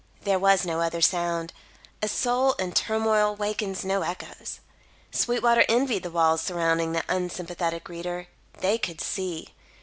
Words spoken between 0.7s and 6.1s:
other sound; a soul in turmoil wakens no echoes. Sweetwater envied the